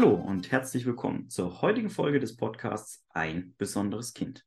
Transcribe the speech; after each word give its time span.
Hallo 0.00 0.14
und 0.14 0.50
herzlich 0.50 0.86
willkommen 0.86 1.28
zur 1.28 1.60
heutigen 1.60 1.90
Folge 1.90 2.20
des 2.20 2.34
Podcasts 2.34 3.04
Ein 3.10 3.54
besonderes 3.58 4.14
Kind. 4.14 4.46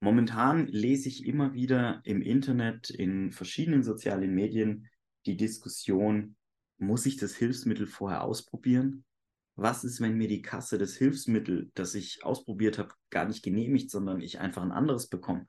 Momentan 0.00 0.66
lese 0.66 1.10
ich 1.10 1.26
immer 1.26 1.52
wieder 1.52 2.00
im 2.04 2.22
Internet, 2.22 2.88
in 2.88 3.30
verschiedenen 3.30 3.82
sozialen 3.82 4.34
Medien 4.34 4.88
die 5.26 5.36
Diskussion, 5.36 6.36
muss 6.78 7.04
ich 7.04 7.18
das 7.18 7.36
Hilfsmittel 7.36 7.86
vorher 7.86 8.24
ausprobieren? 8.24 9.04
Was 9.56 9.84
ist, 9.84 10.00
wenn 10.00 10.16
mir 10.16 10.26
die 10.26 10.40
Kasse 10.40 10.78
das 10.78 10.96
Hilfsmittel, 10.96 11.70
das 11.74 11.94
ich 11.94 12.24
ausprobiert 12.24 12.78
habe, 12.78 12.94
gar 13.10 13.26
nicht 13.26 13.42
genehmigt, 13.42 13.90
sondern 13.90 14.22
ich 14.22 14.40
einfach 14.40 14.62
ein 14.62 14.72
anderes 14.72 15.08
bekomme? 15.08 15.48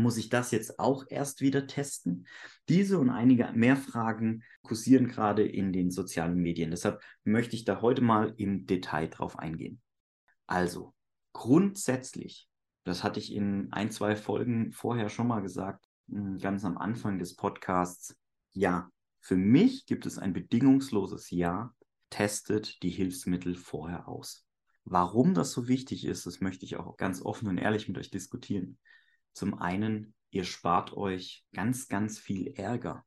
Muss 0.00 0.16
ich 0.16 0.28
das 0.28 0.52
jetzt 0.52 0.78
auch 0.78 1.04
erst 1.08 1.40
wieder 1.40 1.66
testen? 1.66 2.28
Diese 2.68 3.00
und 3.00 3.10
einige 3.10 3.50
mehr 3.52 3.76
Fragen 3.76 4.44
kursieren 4.62 5.08
gerade 5.08 5.44
in 5.44 5.72
den 5.72 5.90
sozialen 5.90 6.36
Medien. 6.36 6.70
Deshalb 6.70 7.02
möchte 7.24 7.56
ich 7.56 7.64
da 7.64 7.82
heute 7.82 8.00
mal 8.00 8.32
im 8.36 8.64
Detail 8.64 9.08
drauf 9.08 9.40
eingehen. 9.40 9.80
Also, 10.46 10.94
grundsätzlich, 11.32 12.48
das 12.84 13.02
hatte 13.02 13.18
ich 13.18 13.34
in 13.34 13.72
ein, 13.72 13.90
zwei 13.90 14.14
Folgen 14.14 14.70
vorher 14.70 15.08
schon 15.08 15.26
mal 15.26 15.40
gesagt, 15.40 15.84
hm, 16.08 16.38
ganz 16.38 16.64
am 16.64 16.78
Anfang 16.78 17.18
des 17.18 17.34
Podcasts. 17.34 18.16
Ja, 18.52 18.90
für 19.18 19.36
mich 19.36 19.86
gibt 19.86 20.06
es 20.06 20.16
ein 20.16 20.32
bedingungsloses 20.32 21.30
Ja. 21.30 21.74
Testet 22.08 22.82
die 22.84 22.90
Hilfsmittel 22.90 23.56
vorher 23.56 24.06
aus. 24.06 24.46
Warum 24.84 25.34
das 25.34 25.50
so 25.50 25.66
wichtig 25.66 26.06
ist, 26.06 26.24
das 26.24 26.40
möchte 26.40 26.64
ich 26.64 26.76
auch 26.76 26.96
ganz 26.96 27.20
offen 27.20 27.48
und 27.48 27.58
ehrlich 27.58 27.88
mit 27.88 27.98
euch 27.98 28.10
diskutieren. 28.10 28.78
Zum 29.32 29.58
einen, 29.58 30.14
ihr 30.30 30.44
spart 30.44 30.92
euch 30.96 31.44
ganz, 31.54 31.88
ganz 31.88 32.18
viel 32.18 32.48
Ärger, 32.56 33.04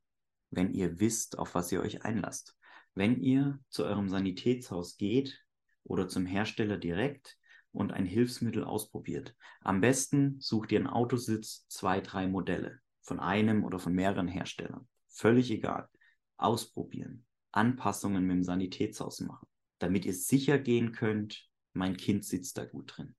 wenn 0.50 0.72
ihr 0.72 1.00
wisst, 1.00 1.38
auf 1.38 1.54
was 1.54 1.72
ihr 1.72 1.80
euch 1.80 2.04
einlasst. 2.04 2.56
Wenn 2.94 3.20
ihr 3.20 3.58
zu 3.68 3.84
eurem 3.84 4.08
Sanitätshaus 4.08 4.96
geht 4.96 5.42
oder 5.84 6.08
zum 6.08 6.26
Hersteller 6.26 6.76
direkt 6.76 7.38
und 7.72 7.92
ein 7.92 8.04
Hilfsmittel 8.04 8.64
ausprobiert. 8.64 9.34
Am 9.62 9.80
besten 9.80 10.38
sucht 10.40 10.72
ihr 10.72 10.78
einen 10.78 10.88
Autositz, 10.88 11.66
zwei, 11.68 12.00
drei 12.00 12.26
Modelle 12.26 12.80
von 13.00 13.18
einem 13.18 13.64
oder 13.64 13.78
von 13.78 13.94
mehreren 13.94 14.28
Herstellern. 14.28 14.88
Völlig 15.08 15.50
egal. 15.50 15.88
Ausprobieren. 16.36 17.24
Anpassungen 17.50 18.26
mit 18.26 18.36
dem 18.36 18.44
Sanitätshaus 18.44 19.20
machen, 19.20 19.46
damit 19.78 20.04
ihr 20.06 20.14
sicher 20.14 20.58
gehen 20.58 20.92
könnt, 20.92 21.48
mein 21.74 21.96
Kind 21.96 22.24
sitzt 22.24 22.56
da 22.58 22.64
gut 22.64 22.94
drin. 22.96 23.14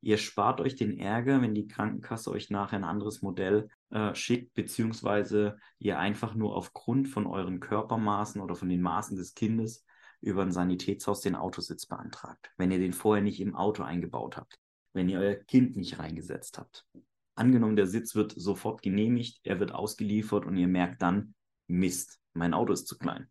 Ihr 0.00 0.16
spart 0.16 0.60
euch 0.60 0.76
den 0.76 0.98
Ärger, 0.98 1.42
wenn 1.42 1.54
die 1.54 1.66
Krankenkasse 1.66 2.30
euch 2.30 2.50
nachher 2.50 2.76
ein 2.76 2.84
anderes 2.84 3.20
Modell 3.20 3.68
äh, 3.90 4.14
schickt, 4.14 4.54
beziehungsweise 4.54 5.58
ihr 5.78 5.98
einfach 5.98 6.34
nur 6.34 6.54
aufgrund 6.56 7.08
von 7.08 7.26
euren 7.26 7.58
Körpermaßen 7.58 8.40
oder 8.40 8.54
von 8.54 8.68
den 8.68 8.80
Maßen 8.80 9.16
des 9.16 9.34
Kindes 9.34 9.84
über 10.20 10.42
ein 10.42 10.52
Sanitätshaus 10.52 11.20
den 11.20 11.34
Autositz 11.34 11.86
beantragt, 11.86 12.50
wenn 12.56 12.70
ihr 12.70 12.78
den 12.78 12.92
vorher 12.92 13.22
nicht 13.22 13.40
im 13.40 13.56
Auto 13.56 13.82
eingebaut 13.82 14.36
habt, 14.36 14.58
wenn 14.92 15.08
ihr 15.08 15.18
euer 15.18 15.34
Kind 15.34 15.76
nicht 15.76 15.98
reingesetzt 15.98 16.58
habt. 16.58 16.86
Angenommen, 17.34 17.76
der 17.76 17.86
Sitz 17.86 18.14
wird 18.14 18.32
sofort 18.36 18.82
genehmigt, 18.82 19.40
er 19.44 19.60
wird 19.60 19.72
ausgeliefert 19.72 20.44
und 20.44 20.56
ihr 20.56 20.68
merkt 20.68 21.02
dann, 21.02 21.34
Mist, 21.66 22.20
mein 22.34 22.54
Auto 22.54 22.72
ist 22.72 22.86
zu 22.86 22.98
klein. 22.98 23.28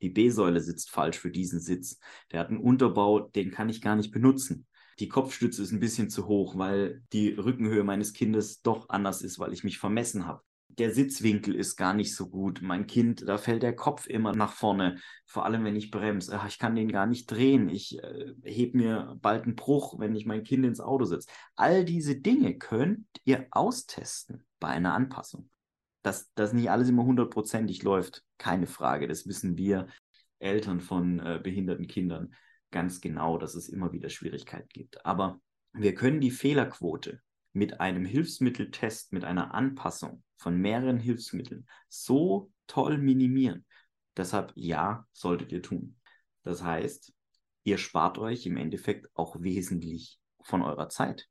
Die 0.00 0.10
B-Säule 0.10 0.60
sitzt 0.60 0.90
falsch 0.90 1.18
für 1.18 1.30
diesen 1.30 1.60
Sitz. 1.60 1.98
Der 2.30 2.40
hat 2.40 2.48
einen 2.48 2.58
Unterbau, 2.58 3.20
den 3.20 3.50
kann 3.50 3.68
ich 3.68 3.80
gar 3.80 3.96
nicht 3.96 4.10
benutzen 4.10 4.66
die 4.98 5.08
Kopfstütze 5.08 5.62
ist 5.62 5.72
ein 5.72 5.80
bisschen 5.80 6.10
zu 6.10 6.26
hoch, 6.26 6.56
weil 6.56 7.02
die 7.12 7.32
Rückenhöhe 7.32 7.84
meines 7.84 8.12
Kindes 8.12 8.62
doch 8.62 8.88
anders 8.88 9.22
ist, 9.22 9.38
weil 9.38 9.52
ich 9.52 9.64
mich 9.64 9.78
vermessen 9.78 10.26
habe. 10.26 10.42
Der 10.68 10.92
Sitzwinkel 10.92 11.54
ist 11.54 11.76
gar 11.76 11.94
nicht 11.94 12.16
so 12.16 12.28
gut. 12.28 12.60
Mein 12.60 12.86
Kind, 12.86 13.28
da 13.28 13.38
fällt 13.38 13.62
der 13.62 13.76
Kopf 13.76 14.06
immer 14.06 14.34
nach 14.34 14.52
vorne, 14.52 14.98
vor 15.24 15.44
allem 15.44 15.64
wenn 15.64 15.76
ich 15.76 15.92
bremse. 15.92 16.40
Ich 16.48 16.58
kann 16.58 16.74
den 16.74 16.90
gar 16.90 17.06
nicht 17.06 17.26
drehen. 17.30 17.68
Ich 17.68 18.02
äh, 18.02 18.34
heb 18.42 18.74
mir 18.74 19.16
bald 19.20 19.44
einen 19.44 19.54
Bruch, 19.54 19.98
wenn 20.00 20.16
ich 20.16 20.26
mein 20.26 20.42
Kind 20.42 20.64
ins 20.64 20.80
Auto 20.80 21.04
setze. 21.04 21.28
All 21.54 21.84
diese 21.84 22.16
Dinge 22.16 22.58
könnt 22.58 23.06
ihr 23.24 23.46
austesten 23.52 24.44
bei 24.58 24.68
einer 24.68 24.94
Anpassung. 24.94 25.48
Dass 26.02 26.32
das 26.34 26.52
nicht 26.52 26.70
alles 26.70 26.88
immer 26.88 27.04
hundertprozentig 27.04 27.82
läuft, 27.82 28.24
keine 28.38 28.66
Frage. 28.66 29.06
Das 29.06 29.26
wissen 29.28 29.56
wir 29.56 29.86
Eltern 30.40 30.80
von 30.80 31.20
äh, 31.20 31.40
behinderten 31.42 31.86
Kindern 31.86 32.34
ganz 32.74 33.00
genau, 33.00 33.38
dass 33.38 33.54
es 33.54 33.68
immer 33.68 33.92
wieder 33.92 34.10
Schwierigkeiten 34.10 34.68
gibt. 34.68 35.06
Aber 35.06 35.40
wir 35.72 35.94
können 35.94 36.20
die 36.20 36.32
Fehlerquote 36.32 37.20
mit 37.52 37.78
einem 37.80 38.04
Hilfsmitteltest, 38.04 39.12
mit 39.12 39.24
einer 39.24 39.54
Anpassung 39.54 40.24
von 40.36 40.56
mehreren 40.56 40.98
Hilfsmitteln 40.98 41.68
so 41.88 42.50
toll 42.66 42.98
minimieren. 42.98 43.64
Deshalb 44.16 44.52
ja, 44.56 45.06
solltet 45.12 45.52
ihr 45.52 45.62
tun. 45.62 46.00
Das 46.42 46.64
heißt, 46.64 47.14
ihr 47.62 47.78
spart 47.78 48.18
euch 48.18 48.44
im 48.44 48.56
Endeffekt 48.56 49.08
auch 49.14 49.40
wesentlich 49.40 50.18
von 50.42 50.62
eurer 50.62 50.88
Zeit. 50.88 51.28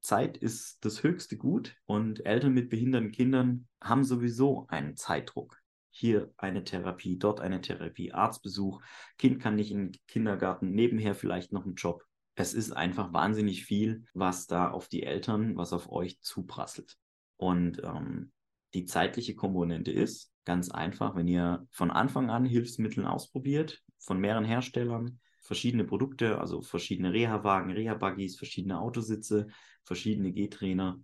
Zeit 0.00 0.36
ist 0.36 0.84
das 0.84 1.02
höchste 1.02 1.36
Gut 1.36 1.76
und 1.86 2.24
Eltern 2.24 2.54
mit 2.54 2.70
behinderten 2.70 3.10
Kindern 3.10 3.66
haben 3.82 4.04
sowieso 4.04 4.66
einen 4.68 4.96
Zeitdruck 4.96 5.60
hier 5.96 6.32
eine 6.36 6.64
Therapie, 6.64 7.18
dort 7.18 7.40
eine 7.40 7.60
Therapie, 7.60 8.12
Arztbesuch, 8.12 8.82
Kind 9.16 9.40
kann 9.40 9.54
nicht 9.54 9.70
in 9.70 9.92
den 9.92 10.00
Kindergarten, 10.08 10.72
nebenher 10.72 11.14
vielleicht 11.14 11.52
noch 11.52 11.64
ein 11.64 11.74
Job. 11.74 12.04
Es 12.34 12.52
ist 12.52 12.72
einfach 12.72 13.12
wahnsinnig 13.12 13.64
viel, 13.64 14.04
was 14.12 14.48
da 14.48 14.70
auf 14.70 14.88
die 14.88 15.04
Eltern, 15.04 15.56
was 15.56 15.72
auf 15.72 15.90
euch 15.92 16.20
zuprasselt. 16.20 16.96
Und 17.36 17.80
ähm, 17.84 18.32
die 18.74 18.86
zeitliche 18.86 19.36
Komponente 19.36 19.92
ist 19.92 20.32
ganz 20.44 20.68
einfach, 20.68 21.14
wenn 21.14 21.28
ihr 21.28 21.64
von 21.70 21.92
Anfang 21.92 22.28
an 22.28 22.44
Hilfsmittel 22.44 23.06
ausprobiert, 23.06 23.80
von 23.98 24.18
mehreren 24.18 24.44
Herstellern, 24.44 25.20
verschiedene 25.42 25.84
Produkte, 25.84 26.40
also 26.40 26.60
verschiedene 26.60 27.12
Reha-Wagen, 27.12 27.70
Reha-Buggies, 27.70 28.36
verschiedene 28.36 28.80
Autositze, 28.80 29.46
verschiedene 29.84 30.32
G-Trainer, 30.32 30.98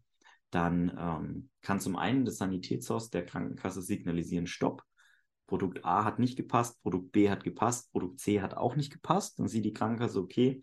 dann 0.51 0.97
ähm, 0.99 1.51
kann 1.63 1.81
zum 1.81 1.97
einen 1.97 2.25
das 2.25 2.39
Sanitätshaus 2.39 3.11
der 3.11 3.25
Krankenkasse 3.25 3.83
signalisieren, 3.83 4.47
Stopp. 4.47 4.83
Produkt 5.47 5.85
A 5.85 6.05
hat 6.05 6.19
nicht 6.19 6.37
gepasst, 6.37 6.81
Produkt 6.83 7.13
B 7.13 7.29
hat 7.29 7.43
gepasst, 7.43 7.91
Produkt 7.93 8.21
C 8.21 8.41
hat 8.41 8.55
auch 8.55 8.77
nicht 8.77 8.93
gepasst. 8.93 9.39
Dann 9.39 9.49
sieht 9.49 9.65
die 9.65 9.73
Krankenkasse, 9.73 10.21
okay, 10.21 10.63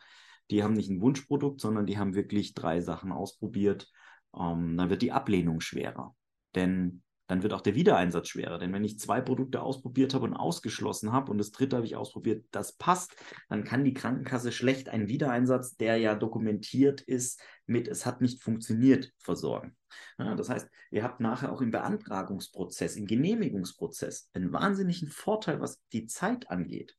die 0.49 0.63
haben 0.63 0.73
nicht 0.73 0.89
ein 0.89 1.01
Wunschprodukt, 1.01 1.59
sondern 1.59 1.85
die 1.85 1.97
haben 1.97 2.15
wirklich 2.15 2.53
drei 2.53 2.79
Sachen 2.79 3.11
ausprobiert. 3.11 3.91
Ähm, 4.33 4.77
dann 4.77 4.89
wird 4.89 5.01
die 5.01 5.11
Ablehnung 5.11 5.59
schwerer. 5.59 6.15
Denn 6.55 7.03
dann 7.27 7.43
wird 7.43 7.53
auch 7.53 7.61
der 7.61 7.75
Wiedereinsatz 7.75 8.29
schwerer. 8.29 8.57
Denn 8.57 8.73
wenn 8.73 8.83
ich 8.83 8.99
zwei 8.99 9.21
Produkte 9.21 9.61
ausprobiert 9.61 10.13
habe 10.13 10.25
und 10.25 10.33
ausgeschlossen 10.33 11.11
habe 11.11 11.31
und 11.31 11.37
das 11.37 11.51
dritte 11.51 11.75
habe 11.75 11.85
ich 11.85 11.95
ausprobiert, 11.95 12.45
das 12.51 12.73
passt, 12.73 13.15
dann 13.49 13.63
kann 13.63 13.83
die 13.83 13.93
Krankenkasse 13.93 14.51
schlecht 14.51 14.89
einen 14.89 15.07
Wiedereinsatz, 15.07 15.75
der 15.75 15.97
ja 15.97 16.15
dokumentiert 16.15 17.01
ist, 17.01 17.41
mit 17.65 17.87
es 17.87 18.05
hat 18.05 18.21
nicht 18.21 18.41
funktioniert, 18.41 19.11
versorgen. 19.17 19.75
Ja, 20.17 20.35
das 20.35 20.49
heißt, 20.49 20.69
ihr 20.91 21.03
habt 21.03 21.19
nachher 21.19 21.51
auch 21.51 21.61
im 21.61 21.71
Beantragungsprozess, 21.71 22.95
im 22.95 23.07
Genehmigungsprozess 23.07 24.29
einen 24.33 24.53
wahnsinnigen 24.53 25.09
Vorteil, 25.09 25.59
was 25.59 25.81
die 25.91 26.05
Zeit 26.05 26.49
angeht. 26.49 26.95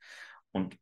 Und 0.53 0.77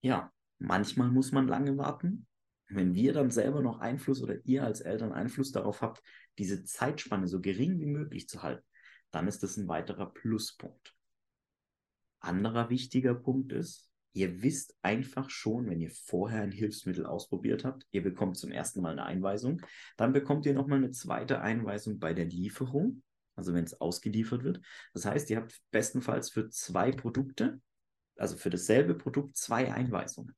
ja, 0.00 0.32
manchmal 0.58 1.10
muss 1.10 1.32
man 1.32 1.46
lange 1.46 1.76
warten. 1.78 2.26
Wenn 2.68 2.94
wir 2.94 3.12
dann 3.12 3.30
selber 3.30 3.62
noch 3.62 3.78
Einfluss 3.78 4.22
oder 4.22 4.44
ihr 4.44 4.64
als 4.64 4.80
Eltern 4.80 5.12
Einfluss 5.12 5.52
darauf 5.52 5.82
habt, 5.82 6.02
diese 6.38 6.64
Zeitspanne 6.64 7.28
so 7.28 7.40
gering 7.40 7.78
wie 7.80 7.86
möglich 7.86 8.28
zu 8.28 8.42
halten, 8.42 8.64
dann 9.10 9.28
ist 9.28 9.42
das 9.42 9.56
ein 9.56 9.68
weiterer 9.68 10.12
Pluspunkt. 10.12 10.94
Anderer 12.20 12.70
wichtiger 12.70 13.14
Punkt 13.14 13.52
ist, 13.52 13.88
ihr 14.12 14.42
wisst 14.42 14.74
einfach 14.82 15.30
schon, 15.30 15.68
wenn 15.68 15.80
ihr 15.80 15.90
vorher 15.90 16.42
ein 16.42 16.50
Hilfsmittel 16.50 17.06
ausprobiert 17.06 17.64
habt, 17.64 17.86
ihr 17.92 18.02
bekommt 18.02 18.36
zum 18.36 18.50
ersten 18.50 18.80
Mal 18.80 18.92
eine 18.92 19.04
Einweisung, 19.04 19.62
dann 19.96 20.12
bekommt 20.12 20.46
ihr 20.46 20.54
nochmal 20.54 20.78
eine 20.78 20.90
zweite 20.90 21.40
Einweisung 21.40 21.98
bei 21.98 22.14
der 22.14 22.24
Lieferung, 22.24 23.02
also 23.36 23.54
wenn 23.54 23.64
es 23.64 23.80
ausgeliefert 23.80 24.42
wird. 24.42 24.60
Das 24.92 25.04
heißt, 25.04 25.30
ihr 25.30 25.36
habt 25.36 25.60
bestenfalls 25.70 26.30
für 26.30 26.48
zwei 26.48 26.90
Produkte, 26.90 27.60
also 28.16 28.36
für 28.36 28.50
dasselbe 28.50 28.94
Produkt, 28.94 29.36
zwei 29.36 29.72
Einweisungen. 29.72 30.34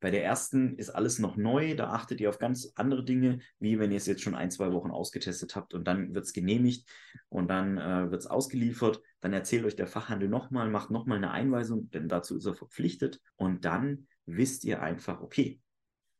Bei 0.00 0.10
der 0.10 0.24
ersten 0.24 0.76
ist 0.76 0.90
alles 0.90 1.18
noch 1.18 1.36
neu, 1.36 1.74
da 1.74 1.90
achtet 1.90 2.20
ihr 2.20 2.28
auf 2.28 2.38
ganz 2.38 2.72
andere 2.74 3.04
Dinge, 3.04 3.38
wie 3.58 3.78
wenn 3.78 3.90
ihr 3.90 3.96
es 3.96 4.06
jetzt 4.06 4.22
schon 4.22 4.34
ein, 4.34 4.50
zwei 4.50 4.72
Wochen 4.72 4.90
ausgetestet 4.90 5.56
habt 5.56 5.72
und 5.72 5.84
dann 5.88 6.14
wird 6.14 6.26
es 6.26 6.34
genehmigt 6.34 6.86
und 7.28 7.48
dann 7.48 7.78
äh, 7.78 8.10
wird 8.10 8.20
es 8.20 8.26
ausgeliefert. 8.26 9.00
Dann 9.20 9.32
erzählt 9.32 9.64
euch 9.64 9.76
der 9.76 9.86
Fachhandel 9.86 10.28
nochmal, 10.28 10.68
macht 10.68 10.90
nochmal 10.90 11.16
eine 11.16 11.30
Einweisung, 11.30 11.90
denn 11.90 12.08
dazu 12.08 12.36
ist 12.36 12.44
er 12.44 12.54
verpflichtet. 12.54 13.20
Und 13.36 13.64
dann 13.64 14.06
wisst 14.26 14.64
ihr 14.64 14.82
einfach, 14.82 15.22
okay, 15.22 15.60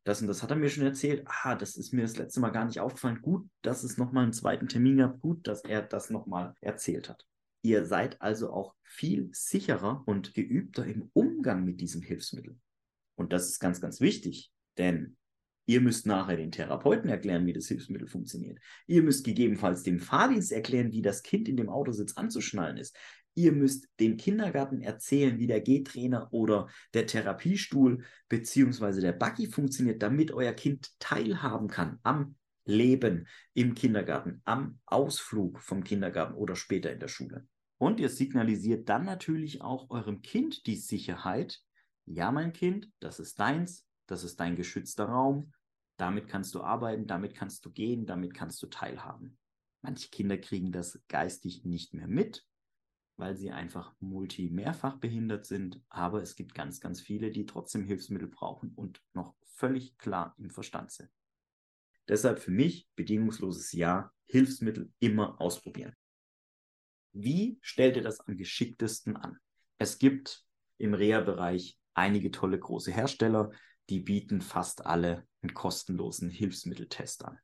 das 0.05 0.23
und 0.23 0.28
das 0.28 0.43
hat 0.43 0.50
er 0.50 0.56
mir 0.56 0.70
schon 0.70 0.84
erzählt. 0.84 1.25
Ah, 1.26 1.56
das 1.56 1.76
ist 1.76 1.93
mir 1.93 2.02
das 2.02 2.17
letzte 2.17 2.40
Mal 2.40 2.50
gar 2.50 2.64
nicht 2.64 2.81
aufgefallen. 2.81 3.20
Gut, 3.20 3.49
dass 3.62 3.82
es 3.82 3.99
nochmal 3.99 4.23
einen 4.23 4.32
zweiten 4.32 4.69
Termin 4.69 4.99
gab. 4.99 5.20
Gut, 5.20 5.46
dass 5.49 5.64
er 5.64 5.82
das 5.82 6.11
nochmal 6.11 6.55
erzählt 6.61 7.08
hat. 7.08 7.26
Ihr 7.62 7.84
seid 7.84 8.23
also 8.23 8.52
auch 8.52 8.75
viel 8.84 9.28
sicherer 9.32 10.05
und 10.06 10.32
geübter 10.32 10.87
im 10.87 11.11
Umgang 11.12 11.64
mit 11.64 11.81
diesem 11.81 12.02
Hilfsmittel. 12.02 12.56
Und 13.17 13.33
das 13.33 13.49
ist 13.49 13.59
ganz, 13.59 13.81
ganz 13.81 14.01
wichtig, 14.01 14.51
denn 14.79 15.17
ihr 15.67 15.81
müsst 15.81 16.07
nachher 16.07 16.37
den 16.37 16.53
Therapeuten 16.53 17.11
erklären, 17.11 17.47
wie 17.47 17.53
das 17.53 17.67
Hilfsmittel 17.67 18.07
funktioniert. 18.07 18.59
Ihr 18.87 19.03
müsst 19.03 19.25
gegebenenfalls 19.25 19.83
dem 19.83 19.99
Fahrdienst 19.99 20.53
erklären, 20.53 20.93
wie 20.93 21.03
das 21.03 21.23
Kind 21.23 21.49
in 21.49 21.57
dem 21.57 21.69
Autositz 21.69 22.17
anzuschnallen 22.17 22.77
ist. 22.77 22.97
Ihr 23.35 23.53
müsst 23.53 23.89
dem 24.01 24.17
Kindergarten 24.17 24.81
erzählen, 24.81 25.39
wie 25.39 25.47
der 25.47 25.61
Gehtrainer 25.61 26.33
oder 26.33 26.69
der 26.95 27.07
Therapiestuhl 27.07 28.05
bzw. 28.29 29.01
der 29.01 29.13
Buggy 29.13 29.49
funktioniert, 29.49 30.03
damit 30.03 30.33
euer 30.33 30.53
Kind 30.53 30.91
teilhaben 31.01 31.69
kann 31.69 31.99
am 32.03 32.37
Leben 32.65 33.29
im 33.55 33.75
Kindergarten, 33.75 34.41
am 34.45 34.79
Ausflug 34.87 35.61
vom 35.61 35.85
Kindergarten 35.85 36.35
oder 36.35 36.57
später 36.57 36.93
in 36.93 36.99
der 36.99 37.09
Schule. 37.09 37.47
Und 37.79 38.01
ihr 38.01 38.09
signalisiert 38.09 38.89
dann 38.89 39.05
natürlich 39.05 39.61
auch 39.61 39.91
eurem 39.91 40.23
Kind 40.23 40.67
die 40.67 40.77
Sicherheit. 40.77 41.61
Ja, 42.06 42.31
mein 42.31 42.53
Kind, 42.53 42.91
das 43.00 43.19
ist 43.19 43.38
deins, 43.38 43.85
das 44.06 44.25
ist 44.25 44.38
dein 44.38 44.56
geschützter 44.56 45.06
Raum. 45.06 45.53
Damit 45.97 46.29
kannst 46.29 46.55
du 46.55 46.62
arbeiten, 46.62 47.06
damit 47.06 47.35
kannst 47.35 47.64
du 47.64 47.70
gehen, 47.70 48.06
damit 48.06 48.35
kannst 48.35 48.62
du 48.62 48.69
teilhaben. 48.69 49.38
Manche 49.82 50.08
Kinder 50.08 50.38
kriegen 50.38 50.73
das 50.73 51.00
geistig 51.08 51.64
nicht 51.64 51.94
mehr 51.94 52.06
mit, 52.06 52.47
weil 53.17 53.37
sie 53.37 53.50
einfach 53.50 53.94
multi-mehrfach 54.00 54.99
behindert 54.99 55.47
sind. 55.47 55.82
Aber 55.88 56.23
es 56.23 56.37
gibt 56.37 56.55
ganz, 56.55 56.81
ganz 56.81 57.00
viele, 57.00 57.31
die 57.31 57.47
trotzdem 57.47 57.85
Hilfsmittel 57.85 58.29
brauchen 58.29 58.73
und 58.75 59.02
noch 59.12 59.35
völlig 59.55 59.97
klar 59.99 60.35
im 60.38 60.50
Verstand 60.50 60.93
sind. 60.93 61.11
Deshalb 62.09 62.38
für 62.38 62.52
mich 62.52 62.88
bedingungsloses 62.94 63.73
Ja, 63.73 64.12
Hilfsmittel 64.26 64.93
immer 65.00 65.41
ausprobieren. 65.41 65.94
Wie 67.12 67.59
stellt 67.62 67.97
ihr 67.97 68.02
das 68.02 68.20
am 68.20 68.37
geschicktesten 68.37 69.17
an? 69.17 69.38
Es 69.79 69.99
gibt 69.99 70.44
im 70.79 70.94
Reha-Bereich 70.94 71.79
einige 71.97 72.31
tolle 72.31 72.59
große 72.59 72.93
Hersteller, 72.93 73.51
die 73.89 74.01
bieten 74.01 74.41
fast 74.41 74.87
alle 74.87 75.27
einen 75.43 75.55
kostenlosen 75.55 76.31
Hilfsmitteltest 76.31 77.25
an. 77.25 77.39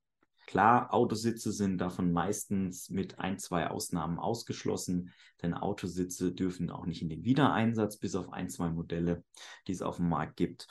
Klar, 0.47 0.93
Autositze 0.93 1.53
sind 1.53 1.79
davon 1.79 2.13
meistens 2.13 2.91
mit 2.91 3.19
ein, 3.19 3.39
zwei 3.39 3.69
Ausnahmen 3.69 4.19
ausgeschlossen, 4.19 5.13
denn 5.41 5.55
Autositze 5.55 6.33
dürfen 6.33 6.71
auch 6.71 6.85
nicht 6.85 7.01
in 7.01 7.09
den 7.09 7.25
Wiedereinsatz, 7.25 7.97
bis 7.97 8.15
auf 8.15 8.33
ein, 8.33 8.51
zwei 8.51 8.69
Modelle, 8.69 9.25
die 9.67 9.73
es 9.73 9.83
auf 9.83 9.97
dem 9.97 10.09
Markt 10.09 10.37
gibt. 10.37 10.67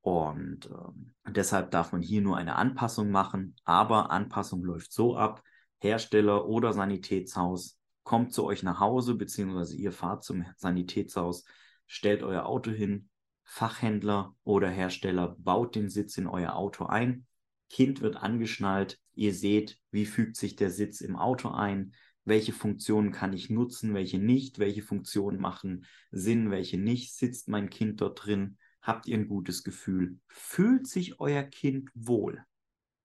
Und 0.00 0.66
äh, 0.66 1.30
deshalb 1.30 1.70
darf 1.70 1.92
man 1.92 2.02
hier 2.02 2.20
nur 2.20 2.36
eine 2.36 2.56
Anpassung 2.56 3.10
machen, 3.10 3.54
aber 3.64 4.10
Anpassung 4.10 4.64
läuft 4.64 4.92
so 4.92 5.16
ab, 5.16 5.42
Hersteller 5.78 6.46
oder 6.46 6.72
Sanitätshaus 6.72 7.78
kommt 8.02 8.32
zu 8.32 8.44
euch 8.44 8.62
nach 8.62 8.80
Hause, 8.80 9.14
beziehungsweise 9.14 9.76
ihr 9.76 9.92
fahrt 9.92 10.24
zum 10.24 10.44
Sanitätshaus, 10.56 11.44
stellt 11.86 12.22
euer 12.22 12.46
Auto 12.46 12.70
hin, 12.70 13.08
Fachhändler 13.44 14.34
oder 14.44 14.68
Hersteller 14.68 15.36
baut 15.38 15.74
den 15.74 15.88
Sitz 15.88 16.16
in 16.18 16.26
euer 16.26 16.54
Auto 16.54 16.86
ein, 16.86 17.26
Kind 17.68 18.02
wird 18.02 18.16
angeschnallt, 18.16 19.00
ihr 19.14 19.32
seht, 19.32 19.78
wie 19.90 20.04
fügt 20.04 20.36
sich 20.36 20.56
der 20.56 20.70
Sitz 20.70 21.00
im 21.00 21.16
Auto 21.16 21.48
ein, 21.48 21.94
welche 22.24 22.52
Funktionen 22.52 23.12
kann 23.12 23.32
ich 23.32 23.50
nutzen, 23.50 23.94
welche 23.94 24.18
nicht, 24.18 24.58
welche 24.58 24.82
Funktionen 24.82 25.40
machen 25.40 25.86
Sinn, 26.10 26.50
welche 26.50 26.78
nicht, 26.78 27.14
sitzt 27.14 27.48
mein 27.48 27.70
Kind 27.70 28.00
dort 28.00 28.26
drin, 28.26 28.58
habt 28.82 29.06
ihr 29.06 29.16
ein 29.16 29.26
gutes 29.26 29.64
Gefühl, 29.64 30.18
fühlt 30.28 30.86
sich 30.86 31.18
euer 31.18 31.42
Kind 31.42 31.90
wohl. 31.94 32.44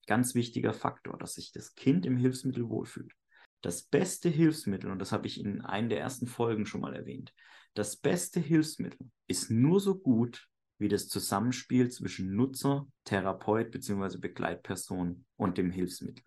Ganz 0.05 0.35
wichtiger 0.35 0.73
Faktor, 0.73 1.17
dass 1.17 1.33
sich 1.33 1.51
das 1.51 1.75
Kind 1.75 2.05
im 2.05 2.17
Hilfsmittel 2.17 2.69
wohlfühlt. 2.69 3.13
Das 3.61 3.83
beste 3.83 4.29
Hilfsmittel, 4.29 4.91
und 4.91 4.99
das 4.99 5.11
habe 5.11 5.27
ich 5.27 5.39
in 5.39 5.61
einer 5.61 5.89
der 5.89 5.99
ersten 5.99 6.27
Folgen 6.27 6.65
schon 6.65 6.81
mal 6.81 6.95
erwähnt, 6.95 7.33
das 7.73 7.95
beste 7.95 8.39
Hilfsmittel 8.39 9.09
ist 9.27 9.51
nur 9.51 9.79
so 9.79 9.97
gut 9.97 10.47
wie 10.79 10.87
das 10.87 11.07
Zusammenspiel 11.07 11.89
zwischen 11.89 12.35
Nutzer, 12.35 12.87
Therapeut 13.03 13.71
bzw. 13.71 14.17
Begleitperson 14.19 15.25
und 15.35 15.57
dem 15.57 15.71
Hilfsmittel. 15.71 16.23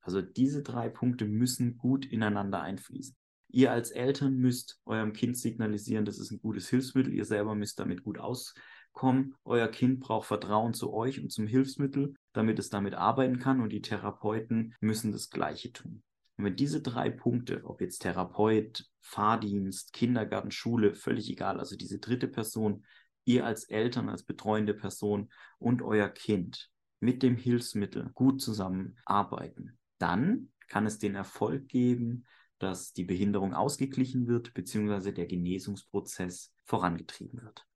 Also 0.00 0.22
diese 0.22 0.62
drei 0.62 0.88
Punkte 0.88 1.26
müssen 1.26 1.76
gut 1.76 2.06
ineinander 2.06 2.62
einfließen. 2.62 3.16
Ihr 3.48 3.72
als 3.72 3.90
Eltern 3.90 4.36
müsst 4.36 4.80
eurem 4.84 5.12
Kind 5.12 5.36
signalisieren, 5.36 6.04
das 6.04 6.18
ist 6.18 6.30
ein 6.30 6.40
gutes 6.40 6.68
Hilfsmittel. 6.68 7.12
Ihr 7.12 7.24
selber 7.24 7.54
müsst 7.54 7.80
damit 7.80 8.04
gut 8.04 8.18
auskommen. 8.18 9.34
Euer 9.44 9.68
Kind 9.68 10.00
braucht 10.00 10.28
Vertrauen 10.28 10.72
zu 10.72 10.92
euch 10.92 11.20
und 11.20 11.32
zum 11.32 11.46
Hilfsmittel, 11.46 12.14
damit 12.32 12.58
es 12.58 12.70
damit 12.70 12.94
arbeiten 12.94 13.38
kann. 13.38 13.60
Und 13.60 13.70
die 13.70 13.82
Therapeuten 13.82 14.74
müssen 14.80 15.12
das 15.12 15.30
Gleiche 15.30 15.72
tun. 15.72 16.02
Wenn 16.44 16.56
diese 16.56 16.82
drei 16.82 17.10
Punkte, 17.10 17.62
ob 17.64 17.80
jetzt 17.80 18.00
Therapeut, 18.00 18.84
Fahrdienst, 19.00 19.92
Kindergarten, 19.92 20.50
Schule, 20.50 20.94
völlig 20.94 21.30
egal, 21.30 21.58
also 21.58 21.76
diese 21.76 21.98
dritte 21.98 22.28
Person, 22.28 22.84
ihr 23.24 23.46
als 23.46 23.64
Eltern, 23.64 24.08
als 24.08 24.22
betreuende 24.24 24.74
Person 24.74 25.30
und 25.58 25.82
euer 25.82 26.08
Kind 26.08 26.70
mit 27.00 27.22
dem 27.22 27.36
Hilfsmittel 27.36 28.10
gut 28.14 28.40
zusammenarbeiten, 28.40 29.78
dann 29.98 30.50
kann 30.68 30.86
es 30.86 30.98
den 30.98 31.14
Erfolg 31.14 31.68
geben, 31.68 32.24
dass 32.58 32.92
die 32.92 33.04
Behinderung 33.04 33.54
ausgeglichen 33.54 34.26
wird, 34.26 34.54
beziehungsweise 34.54 35.12
der 35.12 35.26
Genesungsprozess 35.26 36.52
vorangetrieben 36.64 37.42
wird. 37.42 37.66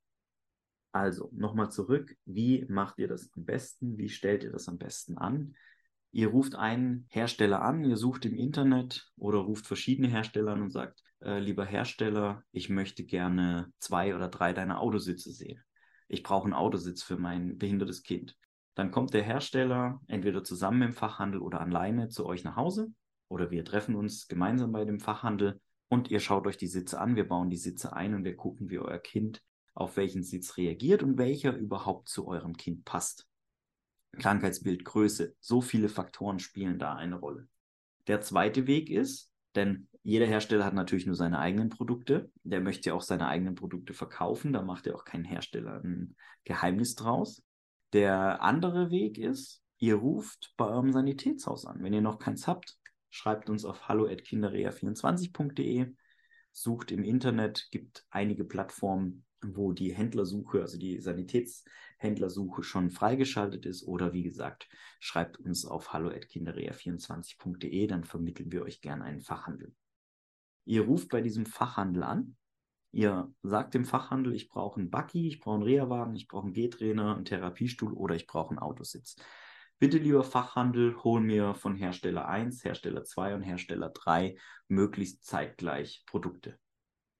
Also 0.92 1.30
nochmal 1.32 1.72
zurück, 1.72 2.16
wie 2.24 2.64
macht 2.68 2.98
ihr 2.98 3.08
das 3.08 3.28
am 3.34 3.44
besten? 3.44 3.98
Wie 3.98 4.08
stellt 4.08 4.44
ihr 4.44 4.52
das 4.52 4.68
am 4.68 4.78
besten 4.78 5.18
an? 5.18 5.56
Ihr 6.14 6.28
ruft 6.28 6.54
einen 6.54 7.06
Hersteller 7.08 7.60
an, 7.60 7.82
ihr 7.82 7.96
sucht 7.96 8.24
im 8.24 8.36
Internet 8.36 9.10
oder 9.16 9.38
ruft 9.38 9.66
verschiedene 9.66 10.06
Hersteller 10.06 10.52
an 10.52 10.62
und 10.62 10.70
sagt, 10.70 11.02
äh, 11.20 11.40
lieber 11.40 11.64
Hersteller, 11.64 12.44
ich 12.52 12.68
möchte 12.68 13.04
gerne 13.04 13.72
zwei 13.80 14.14
oder 14.14 14.28
drei 14.28 14.52
deiner 14.52 14.80
Autositze 14.80 15.32
sehen. 15.32 15.60
Ich 16.06 16.22
brauche 16.22 16.44
einen 16.44 16.54
Autositz 16.54 17.02
für 17.02 17.16
mein 17.16 17.58
behindertes 17.58 18.04
Kind. 18.04 18.36
Dann 18.76 18.92
kommt 18.92 19.12
der 19.12 19.24
Hersteller 19.24 20.00
entweder 20.06 20.44
zusammen 20.44 20.82
im 20.82 20.92
Fachhandel 20.92 21.40
oder 21.40 21.60
alleine 21.60 22.10
zu 22.10 22.26
euch 22.26 22.44
nach 22.44 22.54
Hause 22.54 22.92
oder 23.26 23.50
wir 23.50 23.64
treffen 23.64 23.96
uns 23.96 24.28
gemeinsam 24.28 24.70
bei 24.70 24.84
dem 24.84 25.00
Fachhandel 25.00 25.60
und 25.88 26.12
ihr 26.12 26.20
schaut 26.20 26.46
euch 26.46 26.56
die 26.56 26.68
Sitze 26.68 27.00
an, 27.00 27.16
wir 27.16 27.26
bauen 27.26 27.50
die 27.50 27.56
Sitze 27.56 27.92
ein 27.92 28.14
und 28.14 28.22
wir 28.22 28.36
gucken, 28.36 28.70
wie 28.70 28.78
euer 28.78 29.00
Kind 29.00 29.42
auf 29.74 29.96
welchen 29.96 30.22
Sitz 30.22 30.58
reagiert 30.58 31.02
und 31.02 31.18
welcher 31.18 31.56
überhaupt 31.56 32.08
zu 32.08 32.28
eurem 32.28 32.56
Kind 32.56 32.84
passt. 32.84 33.26
Krankheitsbild, 34.18 34.84
Größe, 34.84 35.34
so 35.40 35.60
viele 35.60 35.88
Faktoren 35.88 36.38
spielen 36.38 36.78
da 36.78 36.94
eine 36.94 37.16
Rolle. 37.16 37.48
Der 38.06 38.20
zweite 38.20 38.66
Weg 38.66 38.90
ist, 38.90 39.30
denn 39.54 39.88
jeder 40.02 40.26
Hersteller 40.26 40.64
hat 40.64 40.74
natürlich 40.74 41.06
nur 41.06 41.14
seine 41.14 41.38
eigenen 41.38 41.70
Produkte. 41.70 42.30
Der 42.42 42.60
möchte 42.60 42.90
ja 42.90 42.94
auch 42.94 43.02
seine 43.02 43.26
eigenen 43.26 43.54
Produkte 43.54 43.94
verkaufen. 43.94 44.52
Da 44.52 44.60
macht 44.60 44.86
ja 44.86 44.94
auch 44.94 45.04
kein 45.04 45.24
Hersteller 45.24 45.82
ein 45.82 46.14
Geheimnis 46.44 46.94
draus. 46.94 47.42
Der 47.94 48.42
andere 48.42 48.90
Weg 48.90 49.16
ist, 49.16 49.62
ihr 49.78 49.94
ruft 49.94 50.52
bei 50.56 50.66
eurem 50.66 50.92
Sanitätshaus 50.92 51.64
an. 51.64 51.82
Wenn 51.82 51.94
ihr 51.94 52.02
noch 52.02 52.18
keins 52.18 52.46
habt, 52.46 52.76
schreibt 53.08 53.48
uns 53.48 53.64
auf 53.64 53.88
hallo.kinderrea24.de, 53.88 55.94
sucht 56.54 56.92
im 56.92 57.02
Internet, 57.02 57.68
gibt 57.72 58.06
einige 58.10 58.44
Plattformen, 58.44 59.26
wo 59.42 59.72
die 59.72 59.92
Händlersuche, 59.92 60.60
also 60.60 60.78
die 60.78 61.00
Sanitätshändlersuche 61.00 62.62
schon 62.62 62.90
freigeschaltet 62.90 63.66
ist. 63.66 63.82
Oder 63.82 64.12
wie 64.12 64.22
gesagt, 64.22 64.68
schreibt 65.00 65.38
uns 65.38 65.66
auf 65.66 65.92
hallo.kinderrea24.de, 65.92 67.86
dann 67.88 68.04
vermitteln 68.04 68.52
wir 68.52 68.62
euch 68.62 68.80
gerne 68.80 69.04
einen 69.04 69.20
Fachhandel. 69.20 69.74
Ihr 70.64 70.82
ruft 70.82 71.10
bei 71.10 71.20
diesem 71.20 71.44
Fachhandel 71.44 72.04
an. 72.04 72.36
Ihr 72.92 73.34
sagt 73.42 73.74
dem 73.74 73.84
Fachhandel, 73.84 74.34
ich 74.34 74.48
brauche 74.48 74.78
einen 74.78 74.90
Buggy, 74.90 75.26
ich 75.26 75.40
brauche 75.40 75.56
einen 75.56 75.64
Reha-Wagen, 75.64 76.14
ich 76.14 76.28
brauche 76.28 76.44
einen 76.44 76.54
Gehtrainer, 76.54 77.16
einen 77.16 77.24
Therapiestuhl 77.24 77.92
oder 77.92 78.14
ich 78.14 78.28
brauche 78.28 78.50
einen 78.50 78.60
Autositz. 78.60 79.16
Bitte, 79.78 79.98
lieber 79.98 80.24
Fachhandel, 80.24 80.96
hol 81.02 81.20
mir 81.20 81.54
von 81.54 81.76
Hersteller 81.76 82.26
1, 82.28 82.64
Hersteller 82.64 83.04
2 83.04 83.34
und 83.34 83.42
Hersteller 83.42 83.90
3 83.90 84.36
möglichst 84.68 85.24
zeitgleich 85.24 86.04
Produkte 86.06 86.58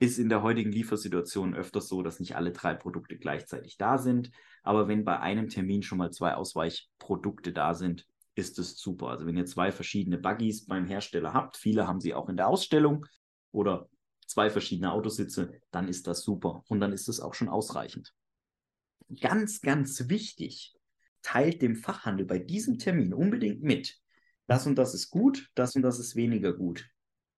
ist 0.05 0.19
in 0.19 0.29
der 0.29 0.43
heutigen 0.43 0.73
Liefersituation 0.73 1.55
öfters 1.55 1.89
so, 1.89 2.03
dass 2.03 2.21
nicht 2.21 2.37
alle 2.37 2.53
drei 2.53 2.75
Produkte 2.75 3.17
gleichzeitig 3.17 3.77
da 3.77 3.99
sind. 3.99 4.31
Aber 4.63 4.89
wenn 4.89 5.05
bei 5.05 5.21
einem 5.21 5.49
Termin 5.49 5.83
schon 5.83 5.99
mal 5.99 6.11
zwei 6.11 6.35
Ausweichprodukte 6.35 7.53
da 7.53 7.75
sind, 7.75 8.07
ist 8.35 8.59
es 8.59 8.77
super. 8.79 9.09
Also 9.09 9.27
wenn 9.27 9.37
ihr 9.37 9.47
zwei 9.47 9.71
verschiedene 9.71 10.19
Buggies 10.19 10.67
beim 10.67 10.87
Hersteller 10.87 11.33
habt, 11.33 11.57
viele 11.57 11.87
haben 11.87 12.01
sie 12.01 12.15
auch 12.15 12.29
in 12.29 12.37
der 12.37 12.49
Ausstellung 12.49 13.07
oder 13.53 13.89
zwei 14.27 14.51
verschiedene 14.51 14.93
Autositze, 14.93 15.61
dann 15.71 15.89
ist 15.89 16.07
das 16.07 16.23
super 16.23 16.65
und 16.69 16.81
dann 16.81 16.93
ist 16.93 17.09
es 17.09 17.21
auch 17.21 17.35
schon 17.35 17.49
ausreichend. 17.49 18.13
Ganz, 19.21 19.61
ganz 19.61 20.09
wichtig, 20.09 20.75
teilt 21.25 21.63
dem 21.63 21.75
Fachhandel 21.75 22.27
bei 22.27 22.39
diesem 22.39 22.79
Termin 22.79 23.13
unbedingt 23.13 23.63
mit. 23.63 23.99
Das 24.47 24.67
und 24.67 24.77
das 24.77 24.95
ist 24.95 25.11
gut, 25.11 25.51
das 25.55 25.75
und 25.75 25.83
das 25.83 25.99
ist 25.99 26.15
weniger 26.15 26.53
gut. 26.53 26.89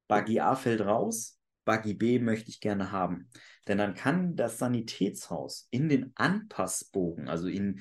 Buggy 0.09 0.41
A 0.41 0.55
fällt 0.57 0.83
raus, 0.83 1.41
Buggy 1.65 1.95
B 1.95 2.19
möchte 2.19 2.51
ich 2.51 2.61
gerne 2.61 2.93
haben. 2.93 3.31
Denn 3.67 3.79
dann 3.79 3.95
kann 3.95 4.37
das 4.37 4.59
Sanitätshaus 4.59 5.69
in 5.71 5.89
den 5.89 6.13
Anpassbogen, 6.17 7.29
also 7.29 7.49
in 7.49 7.81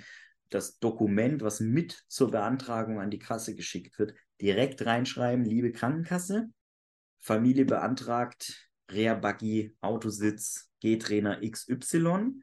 das 0.49 0.79
Dokument, 0.79 1.41
was 1.41 1.59
mit 1.59 2.03
zur 2.07 2.31
Beantragung 2.31 2.99
an 2.99 3.09
die 3.09 3.19
Kasse 3.19 3.55
geschickt 3.55 3.97
wird, 3.99 4.13
direkt 4.41 4.85
reinschreiben, 4.85 5.43
liebe 5.43 5.71
Krankenkasse, 5.71 6.49
Familie 7.19 7.65
beantragt, 7.65 8.69
Reha-Buggy, 8.91 9.75
Autositz, 9.81 10.69
G-Trainer 10.81 11.41
XY. 11.41 12.41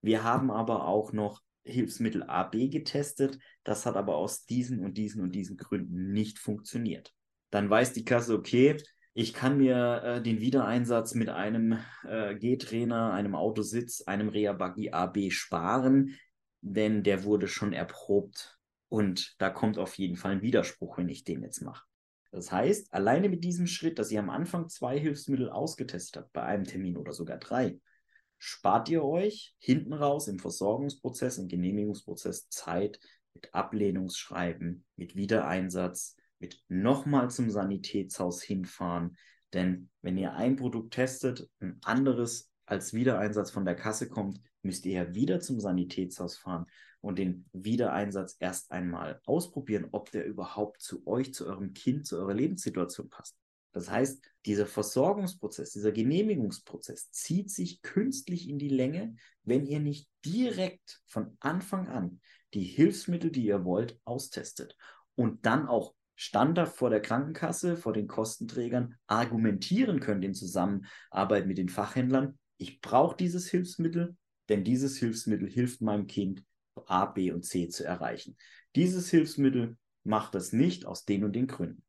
Wir 0.00 0.22
haben 0.22 0.50
aber 0.50 0.86
auch 0.86 1.12
noch 1.12 1.42
Hilfsmittel 1.64 2.22
A, 2.24 2.44
B 2.44 2.68
getestet. 2.68 3.38
Das 3.64 3.86
hat 3.86 3.96
aber 3.96 4.16
aus 4.16 4.46
diesen 4.46 4.80
und 4.80 4.96
diesen 4.98 5.22
und 5.22 5.34
diesen 5.34 5.56
Gründen 5.56 6.12
nicht 6.12 6.38
funktioniert. 6.38 7.12
Dann 7.50 7.68
weiß 7.70 7.92
die 7.92 8.04
Kasse, 8.04 8.34
okay, 8.34 8.76
Ich 9.14 9.34
kann 9.34 9.58
mir 9.58 10.02
äh, 10.02 10.22
den 10.22 10.40
Wiedereinsatz 10.40 11.14
mit 11.14 11.28
einem 11.28 11.78
äh, 12.08 12.34
G-Trainer, 12.34 13.12
einem 13.12 13.34
Autositz, 13.34 14.02
einem 14.02 14.28
Reha-Buggy 14.30 14.90
AB 14.92 15.30
sparen, 15.30 16.16
denn 16.62 17.02
der 17.02 17.24
wurde 17.24 17.46
schon 17.46 17.74
erprobt 17.74 18.58
und 18.88 19.34
da 19.38 19.50
kommt 19.50 19.76
auf 19.78 19.98
jeden 19.98 20.16
Fall 20.16 20.32
ein 20.32 20.42
Widerspruch, 20.42 20.96
wenn 20.96 21.10
ich 21.10 21.24
den 21.24 21.42
jetzt 21.42 21.60
mache. 21.60 21.84
Das 22.30 22.50
heißt, 22.50 22.94
alleine 22.94 23.28
mit 23.28 23.44
diesem 23.44 23.66
Schritt, 23.66 23.98
dass 23.98 24.10
ihr 24.10 24.20
am 24.20 24.30
Anfang 24.30 24.68
zwei 24.68 24.98
Hilfsmittel 24.98 25.50
ausgetestet 25.50 26.22
habt, 26.22 26.32
bei 26.32 26.42
einem 26.42 26.64
Termin 26.64 26.96
oder 26.96 27.12
sogar 27.12 27.36
drei, 27.36 27.78
spart 28.44 28.88
ihr 28.88 29.04
euch 29.04 29.54
hinten 29.60 29.92
raus 29.92 30.26
im 30.26 30.40
Versorgungsprozess, 30.40 31.38
im 31.38 31.46
Genehmigungsprozess 31.46 32.48
Zeit 32.48 32.98
mit 33.34 33.54
Ablehnungsschreiben, 33.54 34.84
mit 34.96 35.14
Wiedereinsatz, 35.14 36.16
mit 36.40 36.60
nochmal 36.68 37.30
zum 37.30 37.50
Sanitätshaus 37.50 38.42
hinfahren. 38.42 39.16
Denn 39.52 39.90
wenn 40.00 40.18
ihr 40.18 40.32
ein 40.34 40.56
Produkt 40.56 40.94
testet, 40.94 41.48
ein 41.60 41.78
anderes 41.84 42.50
als 42.66 42.92
Wiedereinsatz 42.92 43.52
von 43.52 43.64
der 43.64 43.76
Kasse 43.76 44.08
kommt, 44.08 44.40
müsst 44.62 44.86
ihr 44.86 44.92
ja 44.92 45.14
wieder 45.14 45.38
zum 45.38 45.60
Sanitätshaus 45.60 46.36
fahren 46.36 46.66
und 47.00 47.20
den 47.20 47.48
Wiedereinsatz 47.52 48.36
erst 48.40 48.72
einmal 48.72 49.20
ausprobieren, 49.24 49.86
ob 49.92 50.10
der 50.10 50.26
überhaupt 50.26 50.82
zu 50.82 51.06
euch, 51.06 51.32
zu 51.32 51.46
eurem 51.46 51.74
Kind, 51.74 52.08
zu 52.08 52.16
eurer 52.16 52.34
Lebenssituation 52.34 53.08
passt. 53.08 53.41
Das 53.72 53.90
heißt, 53.90 54.22
dieser 54.44 54.66
Versorgungsprozess, 54.66 55.72
dieser 55.72 55.92
Genehmigungsprozess 55.92 57.10
zieht 57.10 57.50
sich 57.50 57.82
künstlich 57.82 58.48
in 58.48 58.58
die 58.58 58.68
Länge, 58.68 59.16
wenn 59.44 59.66
ihr 59.66 59.80
nicht 59.80 60.08
direkt 60.24 61.02
von 61.06 61.36
Anfang 61.40 61.88
an 61.88 62.20
die 62.54 62.64
Hilfsmittel, 62.64 63.30
die 63.30 63.46
ihr 63.46 63.64
wollt, 63.64 63.98
austestet 64.04 64.76
und 65.14 65.46
dann 65.46 65.66
auch 65.66 65.94
Standard 66.14 66.68
vor 66.68 66.90
der 66.90 67.00
Krankenkasse, 67.00 67.76
vor 67.76 67.92
den 67.92 68.06
Kostenträgern 68.06 68.96
argumentieren 69.06 70.00
könnt 70.00 70.24
in 70.24 70.34
Zusammenarbeit 70.34 71.46
mit 71.46 71.58
den 71.58 71.70
Fachhändlern, 71.70 72.38
ich 72.58 72.80
brauche 72.80 73.16
dieses 73.16 73.48
Hilfsmittel, 73.48 74.16
denn 74.48 74.62
dieses 74.62 74.98
Hilfsmittel 74.98 75.48
hilft 75.48 75.80
meinem 75.80 76.06
Kind, 76.06 76.44
A, 76.86 77.06
B 77.06 77.32
und 77.32 77.44
C 77.44 77.68
zu 77.68 77.84
erreichen. 77.84 78.36
Dieses 78.76 79.10
Hilfsmittel 79.10 79.76
macht 80.04 80.34
das 80.34 80.52
nicht 80.52 80.84
aus 80.86 81.04
den 81.04 81.24
und 81.24 81.34
den 81.34 81.46
Gründen. 81.46 81.82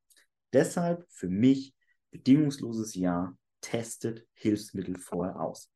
Deshalb 0.54 1.06
für 1.10 1.30
mich 1.30 1.76
bedingungsloses 2.12 2.94
Ja, 2.94 3.36
testet 3.62 4.28
Hilfsmittel 4.34 4.98
vorher 4.98 5.40
aus. 5.40 5.72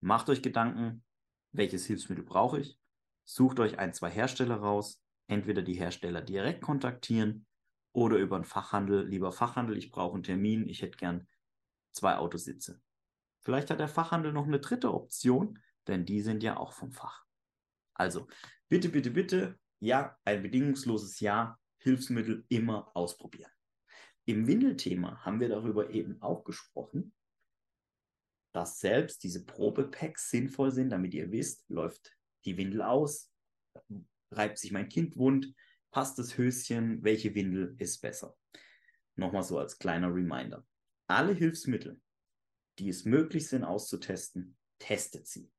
Macht 0.00 0.30
euch 0.30 0.40
Gedanken, 0.40 1.04
welches 1.52 1.86
Hilfsmittel 1.86 2.24
brauche 2.24 2.60
ich? 2.60 2.78
Sucht 3.24 3.58
euch 3.58 3.78
ein, 3.78 3.92
zwei 3.92 4.10
Hersteller 4.10 4.56
raus, 4.56 5.02
entweder 5.26 5.62
die 5.62 5.74
Hersteller 5.74 6.22
direkt 6.22 6.62
kontaktieren 6.62 7.46
oder 7.92 8.16
über 8.16 8.36
einen 8.36 8.44
Fachhandel. 8.44 9.06
Lieber 9.06 9.32
Fachhandel, 9.32 9.76
ich 9.76 9.90
brauche 9.90 10.14
einen 10.14 10.22
Termin, 10.22 10.68
ich 10.68 10.82
hätte 10.82 10.96
gern 10.96 11.26
zwei 11.92 12.16
Autositze. 12.16 12.80
Vielleicht 13.40 13.70
hat 13.70 13.80
der 13.80 13.88
Fachhandel 13.88 14.32
noch 14.32 14.46
eine 14.46 14.60
dritte 14.60 14.94
Option, 14.94 15.58
denn 15.88 16.04
die 16.04 16.20
sind 16.20 16.42
ja 16.42 16.56
auch 16.56 16.72
vom 16.72 16.92
Fach. 16.92 17.24
Also, 17.94 18.28
bitte, 18.68 18.88
bitte, 18.90 19.10
bitte, 19.10 19.58
ja, 19.80 20.16
ein 20.24 20.42
bedingungsloses 20.42 21.18
Ja, 21.18 21.58
Hilfsmittel 21.78 22.44
immer 22.48 22.94
ausprobieren. 22.96 23.50
Im 24.28 24.46
Windelthema 24.46 25.24
haben 25.24 25.40
wir 25.40 25.48
darüber 25.48 25.88
eben 25.88 26.20
auch 26.20 26.44
gesprochen, 26.44 27.14
dass 28.52 28.78
selbst 28.78 29.22
diese 29.24 29.46
Probepacks 29.46 30.28
sinnvoll 30.28 30.70
sind, 30.70 30.90
damit 30.90 31.14
ihr 31.14 31.32
wisst, 31.32 31.66
läuft 31.70 32.14
die 32.44 32.58
Windel 32.58 32.82
aus, 32.82 33.32
reibt 34.30 34.58
sich 34.58 34.70
mein 34.70 34.90
Kind 34.90 35.16
wund, 35.16 35.54
passt 35.90 36.18
das 36.18 36.36
Höschen, 36.36 37.02
welche 37.02 37.34
Windel 37.34 37.74
ist 37.78 38.02
besser. 38.02 38.36
Nochmal 39.16 39.44
so 39.44 39.58
als 39.58 39.78
kleiner 39.78 40.14
Reminder. 40.14 40.62
Alle 41.06 41.32
Hilfsmittel, 41.32 41.98
die 42.78 42.90
es 42.90 43.06
möglich 43.06 43.48
sind 43.48 43.64
auszutesten, 43.64 44.58
testet 44.78 45.26
sie. 45.26 45.50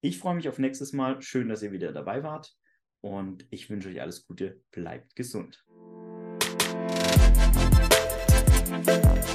Ich 0.00 0.18
freue 0.18 0.36
mich 0.36 0.48
auf 0.48 0.58
nächstes 0.58 0.94
Mal. 0.94 1.20
Schön, 1.20 1.50
dass 1.50 1.62
ihr 1.62 1.72
wieder 1.72 1.92
dabei 1.92 2.22
wart. 2.22 2.56
Und 3.02 3.46
ich 3.50 3.68
wünsche 3.68 3.90
euch 3.90 4.00
alles 4.00 4.26
Gute. 4.26 4.64
Bleibt 4.70 5.14
gesund. 5.16 5.62
Bye. 8.80 9.31